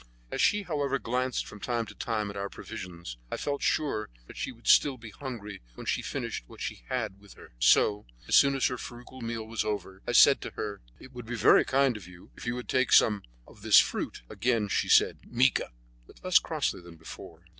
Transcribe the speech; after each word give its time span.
As 0.31 0.41
she, 0.41 0.63
however, 0.63 0.97
glanced 0.97 1.45
from 1.45 1.59
time 1.59 1.85
to 1.85 1.93
time 1.93 2.31
at 2.31 2.35
our 2.35 2.49
provisions, 2.49 3.17
I 3.29 3.37
felt 3.37 3.61
sure 3.61 4.09
that 4.25 4.35
she 4.35 4.51
would 4.51 4.65
still 4.65 4.97
be 4.97 5.11
hungry 5.11 5.61
when 5.75 5.85
she 5.85 6.01
had 6.01 6.07
finished 6.07 6.43
what 6.47 6.59
she 6.59 6.81
had 6.89 7.19
with 7.19 7.35
her; 7.35 7.53
so, 7.59 8.07
as 8.27 8.33
soon 8.35 8.55
as 8.55 8.65
her 8.65 8.79
frugal 8.79 9.21
meal 9.21 9.45
was 9.45 9.63
over, 9.63 10.01
I 10.07 10.13
said 10.13 10.41
to 10.41 10.53
her: 10.55 10.81
"It 10.99 11.11
would 11.13 11.27
be 11.27 11.35
very 11.35 11.63
kind 11.65 11.95
of 11.97 12.07
you 12.07 12.31
if 12.35 12.47
you 12.47 12.55
would 12.55 12.67
take 12.67 12.91
some 12.91 13.21
of 13.45 13.61
this 13.61 13.77
fruit." 13.79 14.23
Again 14.27 14.69
she 14.69 14.89
said 14.89 15.19
"Mica!" 15.27 15.71
but 16.07 16.23
less 16.23 16.39
crossly 16.39 16.81
than 16.81 16.95
before. 16.95 17.45